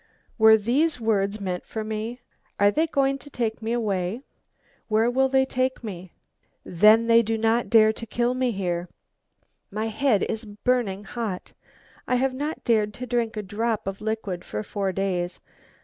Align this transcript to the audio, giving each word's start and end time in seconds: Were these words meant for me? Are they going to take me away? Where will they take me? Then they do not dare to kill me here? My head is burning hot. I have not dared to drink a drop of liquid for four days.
Were 0.39 0.57
these 0.57 0.99
words 0.99 1.39
meant 1.39 1.63
for 1.63 1.83
me? 1.83 2.21
Are 2.59 2.71
they 2.71 2.87
going 2.87 3.19
to 3.19 3.29
take 3.29 3.61
me 3.61 3.71
away? 3.71 4.23
Where 4.87 5.11
will 5.11 5.29
they 5.29 5.45
take 5.45 5.83
me? 5.83 6.11
Then 6.63 7.05
they 7.05 7.21
do 7.21 7.37
not 7.37 7.69
dare 7.69 7.93
to 7.93 8.07
kill 8.07 8.33
me 8.33 8.49
here? 8.49 8.89
My 9.69 9.89
head 9.89 10.23
is 10.23 10.43
burning 10.43 11.03
hot. 11.03 11.53
I 12.07 12.15
have 12.15 12.33
not 12.33 12.63
dared 12.63 12.95
to 12.95 13.05
drink 13.05 13.37
a 13.37 13.43
drop 13.43 13.85
of 13.85 14.01
liquid 14.01 14.43
for 14.43 14.63
four 14.63 14.91
days. 14.91 15.39